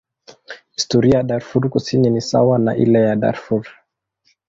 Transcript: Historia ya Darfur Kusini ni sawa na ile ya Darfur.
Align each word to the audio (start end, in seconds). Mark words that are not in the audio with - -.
Historia 0.75 1.15
ya 1.17 1.23
Darfur 1.23 1.69
Kusini 1.69 2.09
ni 2.09 2.21
sawa 2.21 2.59
na 2.59 2.75
ile 2.75 2.99
ya 3.01 3.15
Darfur. 3.15 3.67